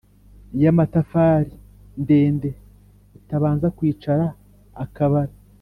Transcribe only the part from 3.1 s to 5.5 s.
utabanza kwicara akabara